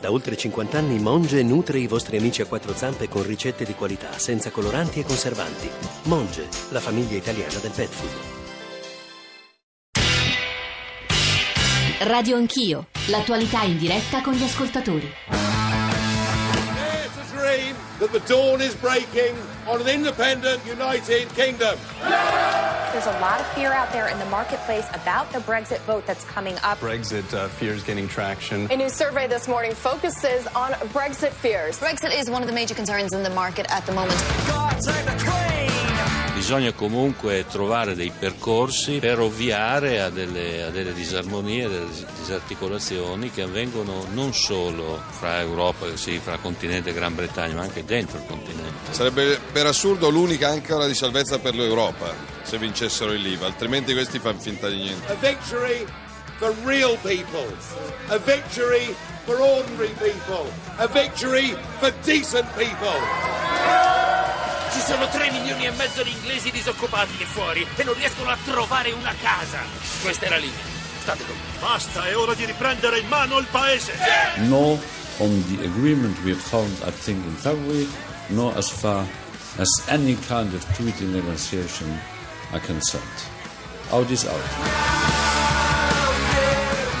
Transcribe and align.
Da 0.00 0.10
oltre 0.10 0.34
50 0.34 0.78
anni 0.78 0.98
Monge 0.98 1.42
nutre 1.42 1.78
i 1.78 1.86
vostri 1.86 2.16
amici 2.16 2.40
a 2.40 2.46
quattro 2.46 2.74
zampe 2.74 3.06
con 3.06 3.22
ricette 3.22 3.66
di 3.66 3.74
qualità, 3.74 4.18
senza 4.18 4.50
coloranti 4.50 5.00
e 5.00 5.04
conservanti. 5.04 5.68
Monge, 6.04 6.48
la 6.70 6.80
famiglia 6.80 7.16
italiana 7.16 7.58
del 7.60 7.70
pet 7.70 7.90
food. 7.90 8.38
Radio 12.02 12.36
Anch'io, 12.36 12.86
l'attualità 13.08 13.62
in 13.64 13.76
diretta 13.76 14.22
con 14.22 14.32
gli 14.32 14.42
ascoltatori. 14.42 15.59
Dare 18.00 18.08
to 18.08 18.18
dream 18.18 18.24
that 18.24 18.26
the 18.26 18.34
dawn 18.34 18.60
is 18.60 18.74
breaking 18.76 19.36
on 19.66 19.80
an 19.80 19.88
independent 19.88 20.64
United 20.66 21.28
Kingdom. 21.30 21.78
There's 22.92 23.06
a 23.06 23.18
lot 23.20 23.40
of 23.40 23.46
fear 23.48 23.72
out 23.72 23.92
there 23.92 24.08
in 24.08 24.18
the 24.18 24.24
marketplace 24.26 24.86
about 24.94 25.30
the 25.32 25.38
Brexit 25.40 25.78
vote 25.80 26.06
that's 26.06 26.24
coming 26.24 26.56
up. 26.62 26.80
Brexit 26.80 27.32
uh, 27.34 27.48
fears 27.48 27.84
gaining 27.84 28.08
traction. 28.08 28.70
A 28.70 28.76
new 28.76 28.88
survey 28.88 29.26
this 29.26 29.46
morning 29.46 29.74
focuses 29.74 30.46
on 30.48 30.72
Brexit 30.92 31.30
fears. 31.30 31.78
Brexit 31.78 32.18
is 32.18 32.28
one 32.30 32.42
of 32.42 32.48
the 32.48 32.54
major 32.54 32.74
concerns 32.74 33.12
in 33.12 33.22
the 33.22 33.30
market 33.30 33.66
at 33.70 33.86
the 33.86 33.92
moment. 33.92 34.18
Bisogna 36.50 36.72
comunque 36.72 37.46
trovare 37.48 37.94
dei 37.94 38.10
percorsi 38.10 38.98
per 38.98 39.20
ovviare 39.20 40.00
a 40.00 40.10
delle, 40.10 40.64
a 40.64 40.70
delle 40.70 40.92
disarmonie, 40.92 41.68
delle 41.68 41.86
disarticolazioni 42.18 43.30
che 43.30 43.42
avvengono 43.42 44.04
non 44.10 44.34
solo 44.34 45.00
fra 45.10 45.38
Europa, 45.38 45.86
sì, 45.94 46.18
fra 46.18 46.38
continente 46.38 46.90
e 46.90 46.92
Gran 46.92 47.14
Bretagna, 47.14 47.54
ma 47.54 47.62
anche 47.62 47.84
dentro 47.84 48.18
il 48.18 48.24
continente. 48.26 48.92
Sarebbe 48.92 49.38
per 49.52 49.66
assurdo 49.66 50.10
l'unica 50.10 50.48
ancora 50.48 50.88
di 50.88 50.94
salvezza 50.94 51.38
per 51.38 51.54
l'Europa 51.54 52.12
se 52.42 52.58
vincessero 52.58 53.12
il 53.12 53.20
Liva, 53.20 53.46
altrimenti 53.46 53.92
questi 53.92 54.18
fanno 54.18 54.40
finta 54.40 54.68
di 54.68 54.78
niente. 54.78 55.12
A 55.12 55.14
victory 55.20 55.86
for 56.38 56.52
real 56.64 56.98
people. 57.02 57.46
A 58.08 58.18
victory 58.18 58.92
for 59.24 59.38
ordinary 59.38 59.94
people. 60.00 60.50
A 60.78 60.88
victory 60.88 61.56
for 61.78 61.94
decent 62.02 62.48
people. 62.56 63.89
Ci 64.72 64.80
sono 64.80 65.08
3 65.08 65.30
milioni 65.32 65.66
e 65.66 65.70
mezzo 65.72 66.02
di 66.02 66.12
inglesi 66.12 66.50
disoccupati 66.50 67.16
lì 67.16 67.24
fuori 67.24 67.66
e 67.76 67.82
non 67.84 67.94
riescono 67.94 68.30
a 68.30 68.38
trovare 68.44 68.92
una 68.92 69.14
casa. 69.20 69.58
Questa 70.00 70.26
è 70.26 70.28
la 70.28 70.36
linea. 70.36 70.62
State 71.00 71.24
con 71.24 71.34
me. 71.34 71.58
Basta, 71.58 72.06
è 72.06 72.16
ora 72.16 72.34
di 72.34 72.44
riprendere 72.44 73.00
in 73.00 73.08
mano 73.08 73.38
il 73.38 73.46
paese. 73.50 73.94
No 74.36 74.78
on 75.18 75.42
the 75.50 75.64
agreement 75.64 76.16
we 76.24 76.30
have 76.30 76.40
found, 76.40 76.70
I 76.84 76.90
think, 76.90 77.24
in 77.24 77.34
February, 77.34 77.86
nor 78.30 78.56
as 78.56 78.70
far 78.70 79.06
as 79.58 79.68
any 79.88 80.16
kind 80.16 80.54
of 80.54 80.64
treaty 80.76 81.06
negotiation 81.06 81.98
are 82.52 82.60
concerned. 82.60 83.04
Out 83.92 84.10
is 84.10 84.24
out. 84.24 84.40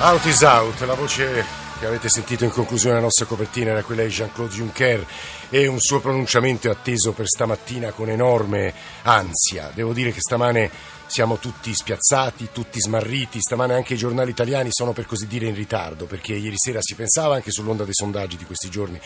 Out 0.02 0.26
is 0.26 0.42
out, 0.42 0.80
la 0.80 0.94
voce 0.94 1.59
che 1.80 1.86
avete 1.86 2.10
sentito 2.10 2.44
in 2.44 2.50
conclusione 2.50 2.96
della 2.96 3.06
nostra 3.06 3.24
copertina 3.24 3.70
era 3.70 3.82
quella 3.82 4.02
di 4.02 4.10
Jean-Claude 4.10 4.54
Juncker 4.54 5.06
e 5.48 5.66
un 5.66 5.80
suo 5.80 5.98
pronunciamento 5.98 6.68
è 6.68 6.70
atteso 6.70 7.12
per 7.12 7.26
stamattina 7.26 7.92
con 7.92 8.10
enorme 8.10 8.74
ansia. 9.02 9.70
Devo 9.72 9.94
dire 9.94 10.12
che 10.12 10.20
stamane 10.20 10.70
siamo 11.06 11.38
tutti 11.38 11.74
spiazzati, 11.74 12.50
tutti 12.52 12.78
smarriti, 12.78 13.40
stamane 13.40 13.72
anche 13.72 13.94
i 13.94 13.96
giornali 13.96 14.30
italiani 14.30 14.68
sono 14.70 14.92
per 14.92 15.06
così 15.06 15.26
dire 15.26 15.46
in 15.46 15.54
ritardo 15.54 16.04
perché 16.04 16.34
ieri 16.34 16.56
sera 16.58 16.80
si 16.82 16.94
pensava 16.94 17.36
anche 17.36 17.50
sull'onda 17.50 17.84
dei 17.84 17.94
sondaggi 17.94 18.36
di 18.36 18.44
questi 18.44 18.68
giorni 18.68 19.00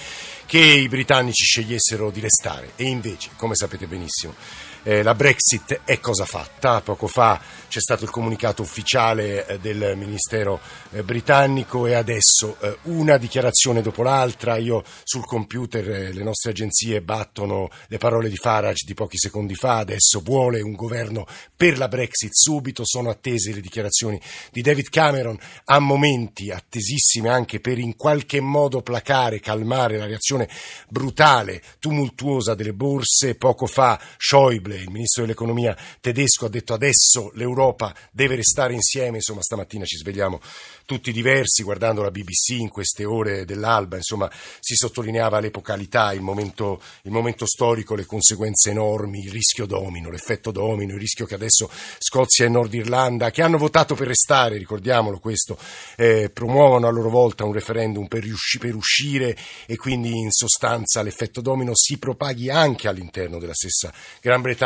che 0.44 0.58
i 0.58 0.88
britannici 0.88 1.44
scegliessero 1.44 2.10
di 2.10 2.18
restare 2.18 2.72
e 2.74 2.86
invece, 2.86 3.30
come 3.36 3.54
sapete 3.54 3.86
benissimo, 3.86 4.34
eh, 4.84 5.02
la 5.02 5.14
Brexit 5.14 5.80
è 5.84 5.98
cosa 5.98 6.24
fatta. 6.24 6.80
Poco 6.82 7.06
fa 7.06 7.40
c'è 7.68 7.80
stato 7.80 8.04
il 8.04 8.10
comunicato 8.10 8.62
ufficiale 8.62 9.46
eh, 9.46 9.58
del 9.58 9.96
Ministero 9.96 10.60
eh, 10.90 11.02
britannico 11.02 11.86
e 11.86 11.94
adesso 11.94 12.56
eh, 12.60 12.78
una 12.82 13.16
dichiarazione 13.16 13.82
dopo 13.82 14.02
l'altra. 14.02 14.56
Io 14.56 14.84
sul 15.02 15.24
computer 15.24 15.88
eh, 15.88 16.12
le 16.12 16.22
nostre 16.22 16.50
agenzie 16.50 17.00
battono 17.00 17.70
le 17.88 17.98
parole 17.98 18.28
di 18.28 18.36
Farage 18.36 18.84
di 18.86 18.94
pochi 18.94 19.18
secondi 19.18 19.54
fa. 19.54 19.78
Adesso 19.78 20.20
vuole 20.20 20.60
un 20.60 20.74
governo 20.74 21.26
per 21.56 21.78
la 21.78 21.88
Brexit 21.88 22.32
subito. 22.32 22.82
Sono 22.84 23.10
attese 23.10 23.52
le 23.52 23.60
dichiarazioni 23.60 24.20
di 24.52 24.60
David 24.60 24.90
Cameron 24.90 25.38
a 25.64 25.78
momenti 25.78 26.50
attesissime 26.50 27.30
anche 27.30 27.58
per 27.58 27.78
in 27.78 27.96
qualche 27.96 28.40
modo 28.40 28.82
placare, 28.82 29.40
calmare 29.40 29.96
la 29.96 30.06
reazione 30.06 30.48
brutale, 30.88 31.62
tumultuosa 31.78 32.54
delle 32.54 32.74
borse. 32.74 33.34
Poco 33.34 33.66
fa 33.66 33.98
Schäuble 34.18 34.73
il 34.76 34.90
ministro 34.90 35.22
dell'economia 35.22 35.76
tedesco 36.00 36.46
ha 36.46 36.48
detto 36.48 36.74
adesso 36.74 37.30
l'Europa 37.34 37.94
deve 38.10 38.36
restare 38.36 38.74
insieme, 38.74 39.16
insomma 39.16 39.42
stamattina 39.42 39.84
ci 39.84 39.96
svegliamo 39.96 40.40
tutti 40.84 41.12
diversi 41.12 41.62
guardando 41.62 42.02
la 42.02 42.10
BBC 42.10 42.50
in 42.50 42.68
queste 42.68 43.04
ore 43.04 43.44
dell'alba, 43.44 43.96
insomma 43.96 44.30
si 44.60 44.74
sottolineava 44.74 45.40
l'epocalità, 45.40 46.12
il 46.12 46.20
momento, 46.20 46.80
il 47.02 47.10
momento 47.10 47.46
storico, 47.46 47.94
le 47.94 48.04
conseguenze 48.04 48.70
enormi, 48.70 49.20
il 49.20 49.30
rischio 49.30 49.66
domino, 49.66 50.10
l'effetto 50.10 50.50
domino, 50.50 50.94
il 50.94 51.00
rischio 51.00 51.26
che 51.26 51.34
adesso 51.34 51.70
Scozia 51.98 52.44
e 52.44 52.48
Nord 52.48 52.74
Irlanda, 52.74 53.30
che 53.30 53.42
hanno 53.42 53.58
votato 53.58 53.94
per 53.94 54.08
restare, 54.08 54.58
ricordiamolo 54.58 55.18
questo, 55.18 55.58
eh, 55.96 56.30
promuovono 56.30 56.86
a 56.86 56.90
loro 56.90 57.08
volta 57.08 57.44
un 57.44 57.52
referendum 57.52 58.06
per, 58.06 58.22
riusci- 58.22 58.58
per 58.58 58.74
uscire 58.74 59.36
e 59.66 59.76
quindi 59.76 60.10
in 60.10 60.30
sostanza 60.30 61.02
l'effetto 61.02 61.40
domino 61.40 61.72
si 61.74 61.98
propaghi 61.98 62.50
anche 62.50 62.88
all'interno 62.88 63.38
della 63.38 63.54
stessa 63.54 63.92
Gran 64.20 64.40
Bretagna. 64.42 64.63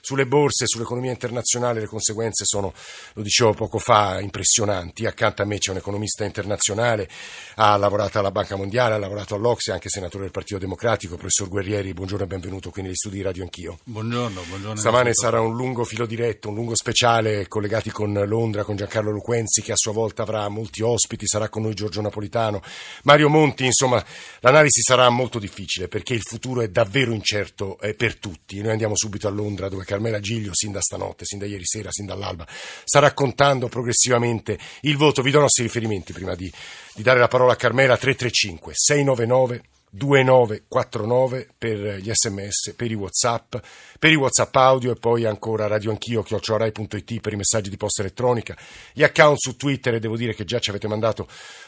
Sulle 0.00 0.26
borse, 0.26 0.66
sull'economia 0.66 1.10
internazionale 1.10 1.80
le 1.80 1.86
conseguenze 1.86 2.44
sono, 2.44 2.72
lo 3.14 3.22
dicevo 3.22 3.52
poco 3.52 3.78
fa, 3.78 4.20
impressionanti. 4.20 5.06
Accanto 5.06 5.42
a 5.42 5.44
me 5.44 5.58
c'è 5.58 5.70
un 5.70 5.76
economista 5.78 6.24
internazionale, 6.24 7.08
ha 7.56 7.76
lavorato 7.76 8.18
alla 8.18 8.30
Banca 8.30 8.56
Mondiale, 8.56 8.94
ha 8.94 8.98
lavorato 8.98 9.34
all'Ocse, 9.34 9.72
anche 9.72 9.88
senatore 9.88 10.24
del 10.24 10.32
Partito 10.32 10.58
Democratico, 10.58 11.16
professor 11.16 11.48
Guerrieri, 11.48 11.92
buongiorno 11.92 12.24
e 12.24 12.28
benvenuto 12.28 12.70
qui 12.70 12.82
negli 12.82 12.94
studi 12.94 13.16
di 13.16 13.22
Radio 13.22 13.42
Anch'io. 13.42 13.78
Buongiorno, 13.84 14.42
buongiorno. 14.48 14.80
Stamane 14.80 15.14
sarà 15.14 15.40
un 15.40 15.54
lungo 15.54 15.84
filo 15.84 16.06
diretto, 16.06 16.48
un 16.48 16.54
lungo 16.54 16.74
speciale 16.74 17.48
collegati 17.48 17.90
con 17.90 18.12
Londra, 18.26 18.64
con 18.64 18.76
Giancarlo 18.76 19.10
Luquenzi 19.10 19.62
che 19.62 19.72
a 19.72 19.76
sua 19.76 19.92
volta 19.92 20.22
avrà 20.22 20.48
molti 20.48 20.82
ospiti, 20.82 21.26
sarà 21.26 21.48
con 21.48 21.62
noi 21.62 21.74
Giorgio 21.74 22.00
Napolitano, 22.00 22.62
Mario 23.04 23.28
Monti, 23.28 23.64
insomma 23.64 24.04
l'analisi 24.40 24.80
sarà 24.80 25.08
molto 25.08 25.38
difficile 25.38 25.88
perché 25.88 26.14
il 26.14 26.22
futuro 26.22 26.62
è 26.62 26.68
davvero 26.68 27.12
incerto 27.12 27.78
eh, 27.80 27.94
per 27.94 28.18
tutti. 28.18 28.60
Noi 28.60 28.72
andiamo 28.72 28.96
subito 28.96 29.28
a 29.28 29.30
Londra 29.36 29.68
dove 29.68 29.84
Carmela 29.84 30.18
Giglio, 30.18 30.50
sin 30.54 30.72
da 30.72 30.80
stanotte, 30.80 31.24
sin 31.24 31.38
da 31.38 31.46
ieri 31.46 31.64
sera, 31.64 31.92
sin 31.92 32.06
dall'alba, 32.06 32.46
sta 32.48 32.98
raccontando 32.98 33.68
progressivamente 33.68 34.58
il 34.80 34.96
voto. 34.96 35.22
Vi 35.22 35.30
do 35.30 35.38
i 35.38 35.42
nostri 35.42 35.62
riferimenti 35.62 36.12
prima 36.12 36.34
di, 36.34 36.50
di 36.94 37.02
dare 37.02 37.20
la 37.20 37.28
parola 37.28 37.52
a 37.52 37.56
Carmela 37.56 37.96
335 37.96 38.72
699 38.74 39.62
2949 39.96 41.48
per 41.56 41.96
gli 41.96 42.10
sms, 42.12 42.74
per 42.76 42.90
i 42.90 42.94
whatsapp, 42.94 43.56
per 43.98 44.10
i 44.12 44.14
whatsapp 44.14 44.54
audio 44.56 44.92
e 44.92 44.96
poi 44.96 45.24
ancora 45.24 45.66
radioanchio 45.66 46.22
chiocciorai.it 46.22 47.20
per 47.20 47.32
i 47.32 47.36
messaggi 47.36 47.70
di 47.70 47.76
posta 47.76 48.02
elettronica, 48.02 48.56
gli 48.92 49.02
account 49.02 49.38
su 49.38 49.56
Twitter 49.56 49.94
e 49.94 49.98
devo 49.98 50.16
dire 50.16 50.34
che 50.34 50.44
già 50.44 50.58
ci 50.58 50.70
avete 50.70 50.86
mandato 50.86 51.26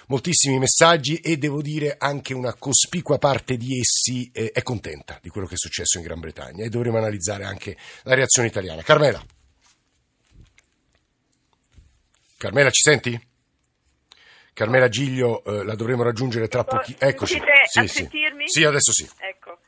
moltissimi 0.09 0.59
messaggi 0.59 1.16
e 1.16 1.39
devo 1.39 1.62
dire 1.62 1.97
anche 1.99 2.34
una 2.34 2.55
cospicua 2.55 3.19
parte 3.19 3.56
di 3.56 3.81
essi 3.81 4.31
eh, 4.33 4.50
è 4.53 4.62
contenta 4.62 5.19
di 5.22 5.31
quello 5.31 5.47
che 5.47 5.55
è 5.55 5.59
successo 5.59 5.99
in 5.99 6.05
Gran 6.05 6.21
Bretagna 6.21 6.65
e 6.65 6.69
dovremo 6.69 6.99
analizzare 6.99 7.45
anche 7.45 7.77
la 8.03 8.15
reazione 8.15 8.49
italiana. 8.49 8.83
Carmela. 8.83 9.25
Carmela 12.37 12.71
ci 12.71 12.83
senti? 12.83 13.28
Carmela 14.58 14.88
Giglio 14.88 15.44
eh, 15.44 15.62
la 15.62 15.76
dovremo 15.76 16.02
raggiungere 16.02 16.48
tra 16.48 16.64
pochi. 16.64 16.96
Eccoci. 16.98 17.41
Sì, 17.66 17.78
a 17.78 17.82
sì. 17.82 17.86
sentirmi? 17.86 18.48
Sì, 18.48 18.64
adesso 18.64 18.91
sì. 18.91 19.08
Ecco. 19.20 19.58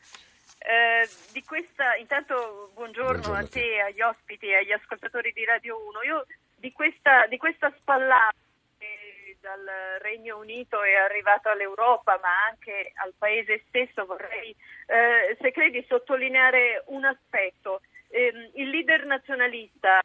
Eh, 0.58 1.08
di 1.30 1.44
questa, 1.44 1.94
intanto 1.94 2.72
buongiorno, 2.74 3.20
Buongiorno 3.20 3.36
a 3.36 3.38
a 3.38 3.46
te. 3.46 3.60
te, 3.60 3.80
agli 3.82 4.00
ospiti 4.02 4.48
e 4.48 4.56
agli 4.56 4.72
ascoltatori 4.72 5.30
di 5.30 5.44
Radio 5.44 5.78
1. 5.86 6.02
Io 6.02 6.26
di 6.56 6.72
questa, 6.72 7.28
di 7.28 7.36
questa 7.36 7.72
spallata 7.78 8.34
che 8.78 9.36
dal 9.40 9.64
Regno 10.00 10.38
Unito 10.38 10.82
è 10.82 10.96
arrivata 10.96 11.52
all'Europa, 11.52 12.18
ma 12.20 12.46
anche 12.50 12.90
al 12.96 13.14
paese 13.16 13.62
stesso, 13.68 14.04
vorrei, 14.06 14.50
eh, 14.86 15.36
se 15.41 15.53
credi, 15.53 15.84
sottolineare 15.86 16.82
un 16.86 17.04
aspetto. 17.04 17.82
Ehm, 18.09 18.50
il 18.54 18.70
leader 18.70 19.06
nazionalista, 19.06 20.00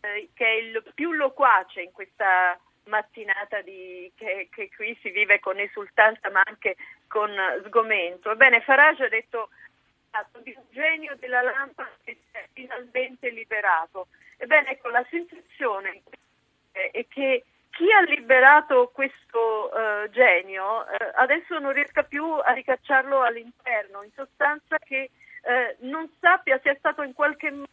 eh, 0.00 0.28
che 0.34 0.44
è 0.44 0.56
il 0.60 0.84
più 0.94 1.12
loquace 1.12 1.80
in 1.80 1.92
questa 1.92 2.60
mattinata 2.86 3.60
di, 3.62 4.10
che, 4.16 4.48
che, 4.50 4.70
qui 4.74 4.96
si 5.00 5.10
vive 5.10 5.40
con 5.40 5.58
esultanza 5.58 6.30
ma 6.30 6.42
anche 6.44 6.76
con 7.06 7.30
sgomento. 7.66 8.30
Ebbene, 8.30 8.60
Farage 8.62 9.04
ha 9.04 9.08
detto 9.08 9.50
di 10.42 10.54
un 10.56 10.64
genio 10.70 11.14
della 11.16 11.42
lampada 11.42 11.90
che 12.04 12.18
si 12.30 12.36
è 12.36 12.48
finalmente 12.52 13.28
liberato. 13.30 14.08
Ebbene, 14.38 14.70
ecco, 14.70 14.88
la 14.88 15.04
sensazione 15.10 16.02
è 16.72 17.06
che 17.08 17.44
chi 17.70 17.92
ha 17.92 18.00
liberato 18.00 18.90
questo 18.92 19.70
uh, 19.70 20.08
genio 20.10 20.80
uh, 20.80 20.86
adesso 21.16 21.58
non 21.58 21.72
riesca 21.72 22.02
più 22.04 22.24
a 22.24 22.52
ricacciarlo 22.52 23.22
all'interno, 23.22 24.02
in 24.02 24.10
sostanza 24.14 24.78
che 24.78 25.10
uh, 25.42 25.86
non 25.86 26.10
sappia 26.18 26.58
sia 26.62 26.74
stato 26.76 27.02
in 27.02 27.12
qualche 27.12 27.50
modo 27.50 27.66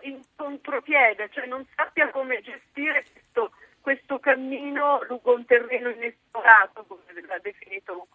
in 0.00 0.20
contropiede, 0.34 1.28
cioè 1.30 1.46
non 1.46 1.64
sappia 1.74 2.10
come 2.10 2.42
gestire 2.42 2.85
lungo 5.04 5.34
un 5.34 5.44
terreno 5.44 5.90
inesplorato, 5.90 6.84
come 6.84 7.02
l'ha 7.26 7.38
definito. 7.38 8.05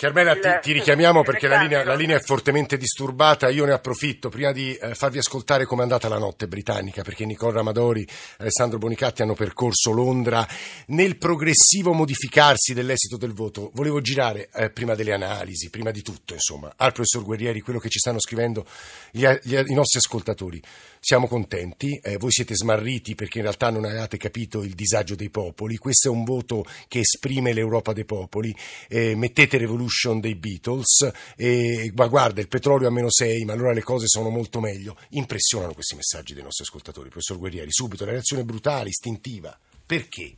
Carmela, 0.00 0.34
ti, 0.34 0.48
ti 0.62 0.72
richiamiamo 0.72 1.20
perché 1.20 1.46
la 1.46 1.60
linea, 1.60 1.84
la 1.84 1.94
linea, 1.94 2.16
è 2.16 2.22
fortemente 2.22 2.78
disturbata, 2.78 3.50
io 3.50 3.66
ne 3.66 3.72
approfitto 3.72 4.30
prima 4.30 4.50
di 4.50 4.74
eh, 4.74 4.94
farvi 4.94 5.18
ascoltare 5.18 5.66
com'è 5.66 5.82
andata 5.82 6.08
la 6.08 6.16
notte 6.16 6.48
britannica, 6.48 7.02
perché 7.02 7.26
Nicole 7.26 7.52
Ramadori 7.52 8.00
e 8.04 8.08
Alessandro 8.38 8.78
Bonicatti 8.78 9.20
hanno 9.20 9.34
percorso 9.34 9.90
Londra 9.90 10.48
nel 10.86 11.18
progressivo 11.18 11.92
modificarsi 11.92 12.72
dell'esito 12.72 13.18
del 13.18 13.34
voto. 13.34 13.72
Volevo 13.74 14.00
girare, 14.00 14.48
eh, 14.54 14.70
prima 14.70 14.94
delle 14.94 15.12
analisi, 15.12 15.68
prima 15.68 15.90
di 15.90 16.00
tutto, 16.00 16.32
insomma, 16.32 16.72
al 16.76 16.92
professor 16.92 17.22
Guerrieri, 17.22 17.60
quello 17.60 17.78
che 17.78 17.90
ci 17.90 17.98
stanno 17.98 18.20
scrivendo 18.20 18.64
gli, 19.10 19.26
gli, 19.42 19.54
i 19.54 19.74
nostri 19.74 19.98
ascoltatori. 19.98 20.62
Siamo 20.98 21.26
contenti, 21.28 22.00
eh, 22.02 22.16
voi 22.16 22.30
siete 22.30 22.54
smarriti 22.54 23.14
perché 23.14 23.38
in 23.38 23.44
realtà 23.44 23.68
non 23.68 23.84
avevate 23.84 24.16
capito 24.16 24.62
il 24.62 24.74
disagio 24.74 25.14
dei 25.14 25.28
popoli, 25.28 25.76
questo 25.76 26.08
è 26.08 26.10
un 26.10 26.24
voto 26.24 26.64
che 26.88 27.00
esprime 27.00 27.52
l'Europa 27.52 27.92
dei 27.92 28.06
popoli, 28.06 28.54
eh, 28.88 29.14
mettete 29.14 29.58
Revolution 29.90 30.20
dei 30.20 30.36
Beatles, 30.36 31.10
eh, 31.36 31.92
ma 31.94 32.06
guarda 32.06 32.40
il 32.40 32.48
petrolio 32.48 32.88
a 32.88 32.90
meno 32.90 33.10
6, 33.10 33.44
ma 33.44 33.52
allora 33.52 33.72
le 33.72 33.82
cose 33.82 34.06
sono 34.06 34.30
molto 34.30 34.60
meglio. 34.60 34.96
Impressionano 35.10 35.74
questi 35.74 35.96
messaggi 35.96 36.32
dei 36.32 36.42
nostri 36.42 36.64
ascoltatori, 36.64 37.08
professor 37.08 37.38
Guerrieri, 37.38 37.70
subito, 37.70 38.04
la 38.04 38.12
reazione 38.12 38.44
brutale, 38.44 38.88
istintiva, 38.88 39.56
perché? 39.84 40.36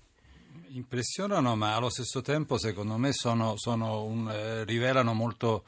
Impressionano, 0.70 1.54
ma 1.54 1.74
allo 1.74 1.90
stesso 1.90 2.22
tempo 2.22 2.56
secondo 2.56 2.96
me 2.96 3.12
sono, 3.12 3.58
sono 3.58 4.04
un, 4.04 4.28
eh, 4.30 4.64
rivelano 4.64 5.12
molto 5.12 5.64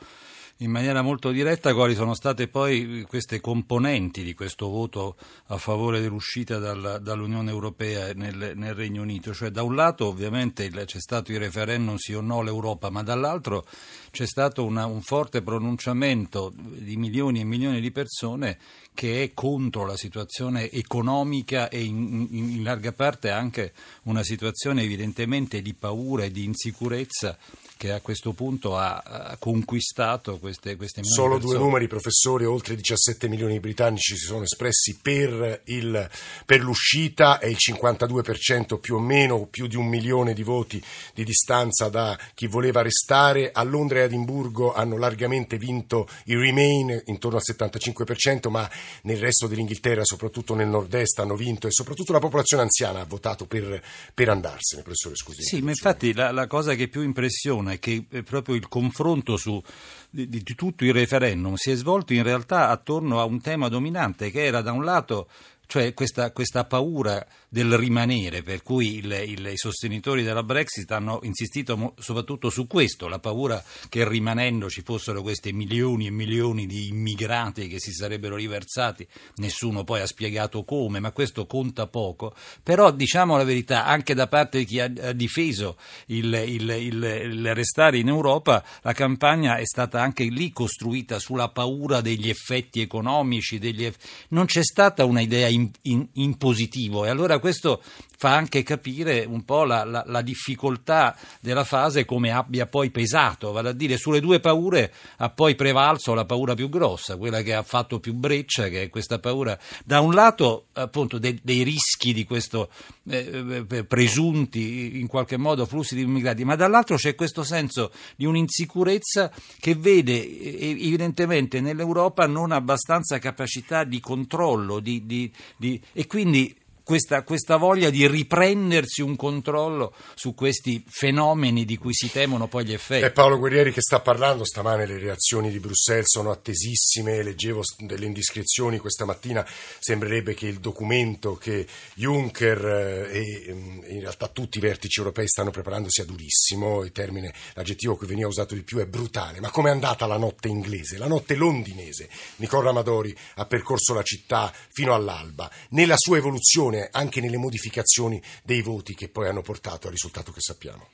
in 0.58 0.70
maniera 0.70 1.02
molto 1.02 1.30
diretta 1.30 1.74
quali 1.74 1.94
sono 1.94 2.14
state 2.14 2.46
poi 2.46 3.04
queste 3.08 3.40
componenti 3.40 4.22
di 4.22 4.34
questo 4.34 4.68
voto 4.68 5.16
a 5.46 5.58
favore 5.58 6.00
dell'uscita 6.00 6.58
dal, 6.58 7.00
dall'Unione 7.02 7.50
Europea 7.50 8.12
nel, 8.14 8.52
nel, 8.54 8.74
Regno 8.74 9.02
Unito. 9.02 9.34
Cioè, 9.34 9.50
da 9.50 9.64
un 9.64 9.74
lato 9.74 10.06
ovviamente 10.06 10.70
c'è 10.70 11.00
stato 11.00 11.32
il 11.32 11.40
referendum 11.40 11.96
sì 11.96 12.14
o 12.14 12.20
no 12.20 12.38
all'Europa, 12.38 12.88
ma 12.88 13.02
dall'altro 13.02 13.66
c'è 14.12 14.26
stato 14.26 14.64
una, 14.64 14.86
un 14.86 15.02
forte 15.02 15.42
pronunciamento 15.42 16.52
di 16.54 16.96
milioni 16.96 17.40
e 17.40 17.44
milioni 17.44 17.80
di 17.80 17.90
persone 17.90 18.58
che 18.94 19.24
è 19.24 19.34
contro 19.34 19.84
la 19.84 19.96
situazione 19.96 20.70
economica 20.70 21.68
e 21.68 21.82
in, 21.82 22.28
in, 22.30 22.50
in 22.50 22.62
larga 22.62 22.92
parte 22.92 23.30
anche 23.30 23.72
una 24.04 24.22
situazione 24.22 24.82
evidentemente 24.82 25.60
di 25.60 25.74
paura 25.74 26.22
e 26.22 26.30
di 26.30 26.44
insicurezza 26.44 27.36
che 27.76 27.92
a 27.92 28.00
questo 28.00 28.32
punto 28.32 28.76
ha, 28.76 28.96
ha 28.98 29.36
conquistato 29.38 30.38
queste, 30.38 30.76
queste 30.76 31.02
Solo 31.04 31.34
persone. 31.34 31.54
due 31.54 31.64
numeri, 31.64 31.86
professore, 31.86 32.44
oltre 32.44 32.76
17 32.76 33.28
milioni 33.28 33.54
di 33.54 33.60
britannici 33.60 34.16
si 34.16 34.24
sono 34.26 34.44
espressi 34.44 34.98
per, 35.00 35.62
il, 35.64 36.10
per 36.46 36.60
l'uscita 36.60 37.38
e 37.38 37.50
il 37.50 37.56
52% 37.58 38.78
più 38.78 38.96
o 38.96 39.00
meno, 39.00 39.46
più 39.46 39.66
di 39.66 39.76
un 39.76 39.86
milione 39.86 40.34
di 40.34 40.42
voti 40.42 40.82
di 41.14 41.24
distanza 41.24 41.88
da 41.88 42.18
chi 42.34 42.46
voleva 42.46 42.82
restare. 42.82 43.50
A 43.52 43.62
Londra 43.62 43.98
e 43.98 44.02
a 44.02 44.04
Edimburgo 44.04 44.72
hanno 44.72 44.96
largamente 44.96 45.58
vinto 45.58 46.08
i 46.24 46.36
Remain, 46.36 47.02
intorno 47.06 47.38
al 47.38 47.42
75%, 47.44 48.50
ma 48.50 48.68
nel 49.02 49.18
resto 49.18 49.46
dell'Inghilterra, 49.46 50.04
soprattutto 50.04 50.54
nel 50.54 50.68
nord-est, 50.68 51.18
hanno 51.18 51.36
vinto 51.36 51.66
e 51.66 51.70
soprattutto 51.70 52.12
la 52.12 52.18
popolazione 52.18 52.62
anziana 52.62 53.00
ha 53.00 53.04
votato 53.04 53.46
per, 53.46 53.82
per 54.12 54.28
andarsene, 54.28 54.82
professore 54.82 55.16
scusi. 55.16 55.42
Sì, 55.42 55.60
ma 55.60 55.70
infatti 55.70 56.12
la, 56.12 56.30
la, 56.30 56.46
cosa 56.46 56.74
che 56.74 56.88
più 56.88 57.02
impressiona 57.02 57.63
è 57.68 57.78
che 57.78 58.06
è 58.10 58.22
proprio 58.22 58.54
il 58.54 58.68
confronto 58.68 59.36
su, 59.36 59.62
di, 60.10 60.28
di 60.28 60.54
tutto 60.54 60.84
il 60.84 60.92
referendum 60.92 61.54
si 61.54 61.70
è 61.70 61.74
svolto 61.74 62.12
in 62.12 62.22
realtà 62.22 62.68
attorno 62.68 63.20
a 63.20 63.24
un 63.24 63.40
tema 63.40 63.68
dominante 63.68 64.30
che 64.30 64.44
era 64.44 64.62
da 64.62 64.72
un 64.72 64.84
lato 64.84 65.28
cioè 65.66 65.94
questa, 65.94 66.30
questa 66.32 66.64
paura 66.64 67.24
del 67.54 67.76
rimanere, 67.76 68.42
per 68.42 68.64
cui 68.64 68.96
il, 68.96 69.12
il, 69.28 69.46
i 69.52 69.56
sostenitori 69.56 70.24
della 70.24 70.42
Brexit 70.42 70.90
hanno 70.90 71.20
insistito 71.22 71.76
mo, 71.76 71.94
soprattutto 72.00 72.50
su 72.50 72.66
questo, 72.66 73.06
la 73.06 73.20
paura 73.20 73.62
che 73.88 74.08
rimanendo 74.08 74.68
ci 74.68 74.82
fossero 74.82 75.22
questi 75.22 75.52
milioni 75.52 76.08
e 76.08 76.10
milioni 76.10 76.66
di 76.66 76.88
immigrati 76.88 77.68
che 77.68 77.78
si 77.78 77.92
sarebbero 77.92 78.34
riversati, 78.34 79.06
nessuno 79.36 79.84
poi 79.84 80.00
ha 80.00 80.06
spiegato 80.06 80.64
come, 80.64 80.98
ma 80.98 81.12
questo 81.12 81.46
conta 81.46 81.86
poco, 81.86 82.34
però 82.60 82.90
diciamo 82.90 83.36
la 83.36 83.44
verità, 83.44 83.86
anche 83.86 84.14
da 84.14 84.26
parte 84.26 84.58
di 84.58 84.64
chi 84.64 84.80
ha, 84.80 84.90
ha 85.02 85.12
difeso 85.12 85.76
il, 86.06 86.34
il, 86.34 87.54
restare 87.54 87.98
in 87.98 88.08
Europa, 88.08 88.64
la 88.82 88.92
campagna 88.92 89.58
è 89.58 89.64
stata 89.64 90.02
anche 90.02 90.24
lì 90.24 90.50
costruita 90.50 91.20
sulla 91.20 91.50
paura 91.50 92.00
degli 92.00 92.28
effetti 92.28 92.80
economici, 92.80 93.60
degli 93.60 93.84
eff... 93.84 93.94
non 94.30 94.46
c'è 94.46 94.64
stata 94.64 95.04
una 95.04 95.20
idea 95.20 95.46
in, 95.46 95.70
in, 95.82 96.04
in 96.14 96.36
positivo. 96.36 97.04
E 97.04 97.10
allora 97.10 97.42
questo 97.44 97.82
fa 98.16 98.34
anche 98.34 98.62
capire 98.62 99.26
un 99.28 99.44
po' 99.44 99.64
la, 99.64 99.84
la, 99.84 100.02
la, 100.06 100.22
difficoltà 100.22 101.14
della 101.40 101.64
fase 101.64 102.06
come 102.06 102.30
abbia 102.30 102.64
poi 102.64 102.90
pesato, 102.90 103.52
vale 103.52 103.68
a 103.68 103.72
dire 103.72 103.98
sulle 103.98 104.20
due 104.20 104.40
paure 104.40 104.90
ha 105.18 105.28
poi 105.28 105.54
prevalso 105.54 106.14
la 106.14 106.24
paura 106.24 106.54
più 106.54 106.70
grossa, 106.70 107.18
quella 107.18 107.42
che 107.42 107.52
ha 107.52 107.62
fatto 107.62 108.00
più 108.00 108.14
breccia, 108.14 108.68
che 108.68 108.84
è 108.84 108.88
questa 108.88 109.18
paura 109.18 109.58
da 109.84 110.00
un 110.00 110.14
lato 110.14 110.68
appunto 110.72 111.18
de, 111.18 111.38
dei 111.42 111.64
rischi 111.64 112.14
di 112.14 112.24
questo 112.24 112.70
eh, 113.10 113.66
eh 113.68 113.84
presunti 113.84 114.98
in 114.98 115.06
qualche 115.06 115.36
modo 115.36 115.66
flussi 115.66 115.94
di 115.94 116.00
immigrati, 116.00 116.44
ma 116.44 116.56
dall'altro 116.56 116.96
c'è 116.96 117.14
questo 117.14 117.44
senso 117.44 117.92
di 118.16 118.24
un'insicurezza 118.24 119.30
che 119.60 119.74
vede 119.74 120.14
evidentemente 120.58 121.60
nell'Europa 121.60 122.26
non 122.26 122.52
abbastanza 122.52 123.18
capacità 123.18 123.84
di 123.84 124.00
controllo 124.00 124.80
di, 124.80 125.04
di, 125.04 125.30
di, 125.58 125.78
e 125.92 126.06
quindi 126.06 126.62
questa, 126.84 127.22
questa, 127.22 127.56
voglia 127.56 127.88
di 127.88 128.06
riprendersi 128.06 129.00
un 129.00 129.16
controllo 129.16 129.94
su 130.14 130.34
questi 130.34 130.84
fenomeni 130.86 131.64
di 131.64 131.78
cui 131.78 131.94
si 131.94 132.10
temono 132.10 132.46
poi 132.46 132.66
gli 132.66 132.74
effetti. 132.74 133.06
È 133.06 133.10
Paolo 133.10 133.38
Guerrieri 133.38 133.72
che 133.72 133.80
sta 133.80 134.00
parlando, 134.00 134.44
stamane 134.44 134.84
le 134.86 134.98
reazioni 134.98 135.50
di 135.50 135.58
Bruxelles 135.60 136.10
sono 136.10 136.30
attesissime, 136.30 137.22
leggevo 137.22 137.62
delle 137.78 138.04
indiscrezioni 138.04 138.78
questa 138.78 139.06
mattina, 139.06 139.46
sembrerebbe 139.78 140.34
che 140.34 140.46
il 140.46 140.60
documento 140.60 141.36
che 141.36 141.66
Juncker 141.94 142.66
eh, 142.66 143.46
e 143.46 143.52
mm, 143.54 143.84
in 143.88 144.00
realtà 144.00 144.28
tutti 144.28 144.58
i 144.58 144.60
vertici 144.60 144.98
europei 144.98 145.26
stanno 145.26 145.50
preparando 145.50 145.88
sia 145.88 146.04
durissimo, 146.04 146.84
il 146.84 146.92
termine, 146.92 147.32
l'aggettivo 147.54 147.96
che 147.96 148.06
veniva 148.06 148.28
usato 148.28 148.54
di 148.54 148.62
più 148.62 148.78
è 148.78 148.86
brutale, 148.86 149.40
ma 149.40 149.50
com'è 149.50 149.70
andata 149.70 150.06
la 150.06 150.18
notte 150.18 150.48
inglese, 150.48 150.98
la 150.98 151.06
notte 151.06 151.34
londinese? 151.34 152.10
Nicola 152.36 152.68
Amadori 152.70 153.16
ha 153.36 153.46
percorso 153.46 153.94
la 153.94 154.02
città 154.02 154.52
fino 154.70 154.92
all'alba, 154.92 155.50
nella 155.70 155.96
sua 155.96 156.18
evoluzione 156.18 156.73
anche 156.90 157.20
nelle 157.20 157.36
modificazioni 157.36 158.22
dei 158.42 158.62
voti 158.62 158.94
che 158.94 159.08
poi 159.08 159.28
hanno 159.28 159.42
portato 159.42 159.86
al 159.86 159.92
risultato 159.92 160.32
che 160.32 160.40
sappiamo. 160.40 160.88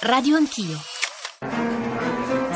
Radio 0.00 0.36
Anch'io. 0.36 1.77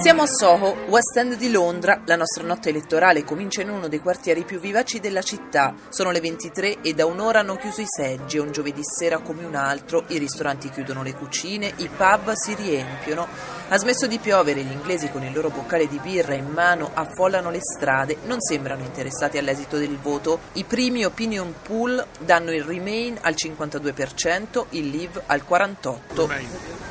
Siamo 0.03 0.23
a 0.23 0.27
Soho, 0.27 0.75
West 0.89 1.17
End 1.17 1.37
di 1.37 1.49
Londra. 1.49 2.03
La 2.07 2.17
nostra 2.17 2.43
notte 2.43 2.71
elettorale 2.71 3.23
comincia 3.23 3.63
in 3.63 3.71
uno 3.71 3.87
dei 3.87 4.01
quartieri 4.01 4.43
più 4.43 4.59
vivaci 4.59 4.99
della 4.99 5.23
città. 5.23 5.77
Sono 5.91 6.11
le 6.11 6.19
23 6.19 6.81
e 6.81 6.93
da 6.93 7.07
un'ora 7.07 7.39
hanno 7.39 7.55
chiuso 7.55 7.83
i 7.83 7.87
seggi. 7.87 8.39
Un 8.39 8.51
giovedì 8.51 8.81
sera 8.83 9.21
come 9.21 9.45
un 9.45 9.55
altro. 9.55 10.03
I 10.09 10.19
ristoranti 10.19 10.71
chiudono 10.71 11.05
le 11.05 11.15
cucine, 11.15 11.73
i 11.77 11.89
pub 11.89 12.33
si 12.33 12.53
riempiono. 12.55 13.29
Ha 13.69 13.79
smesso 13.79 14.09
di 14.09 14.19
piovere, 14.19 14.65
gli 14.65 14.73
inglesi 14.73 15.09
con 15.09 15.23
il 15.23 15.33
loro 15.33 15.51
boccale 15.51 15.87
di 15.87 16.01
birra 16.01 16.35
in 16.35 16.49
mano 16.49 16.91
affollano 16.93 17.51
le 17.51 17.61
strade. 17.61 18.17
Non 18.25 18.41
sembrano 18.41 18.83
interessati 18.83 19.39
all'esito 19.39 19.79
del 19.79 19.97
voto. 19.99 20.41
I 20.55 20.65
primi 20.65 21.05
opinion 21.05 21.55
poll 21.63 22.05
danno 22.19 22.51
il 22.51 22.65
Remain 22.65 23.19
al 23.21 23.35
52%, 23.35 24.65
il 24.71 24.91
Leave 24.91 25.23
al 25.27 25.45
48%. 25.49 26.82